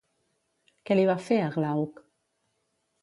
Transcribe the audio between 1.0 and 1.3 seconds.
va